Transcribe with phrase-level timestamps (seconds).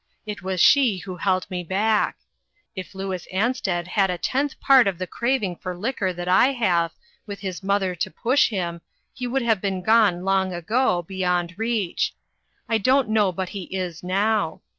[0.25, 2.17] It was she who held me back.
[2.75, 6.91] If Louis Ansted had a tenth part of the craving for liquor that I have,
[7.27, 8.81] with his mother to push him,
[9.13, 12.15] he would have been gone long ago, beyond reach.
[12.67, 14.63] I don't know but he is now.